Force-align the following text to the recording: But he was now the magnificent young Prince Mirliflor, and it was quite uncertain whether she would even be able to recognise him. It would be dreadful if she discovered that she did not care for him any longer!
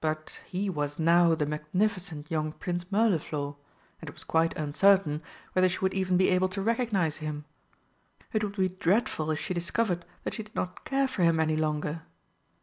But 0.00 0.40
he 0.46 0.70
was 0.70 0.98
now 0.98 1.34
the 1.34 1.44
magnificent 1.44 2.30
young 2.30 2.52
Prince 2.52 2.90
Mirliflor, 2.90 3.56
and 4.00 4.08
it 4.08 4.12
was 4.14 4.24
quite 4.24 4.56
uncertain 4.56 5.22
whether 5.52 5.68
she 5.68 5.80
would 5.80 5.92
even 5.92 6.16
be 6.16 6.30
able 6.30 6.48
to 6.48 6.62
recognise 6.62 7.18
him. 7.18 7.44
It 8.32 8.42
would 8.42 8.56
be 8.56 8.70
dreadful 8.70 9.30
if 9.32 9.38
she 9.38 9.52
discovered 9.52 10.06
that 10.24 10.32
she 10.32 10.44
did 10.44 10.54
not 10.54 10.86
care 10.86 11.06
for 11.06 11.24
him 11.24 11.38
any 11.38 11.56
longer! 11.58 12.04